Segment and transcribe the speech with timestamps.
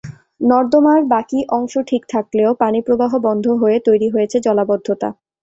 [0.43, 5.09] নর্দমার বাকি অংশ ঠিক থাকলেও পানিপ্রবাহ বন্ধ হয়ে তৈরি হয়েছে জলাবদ্ধতা।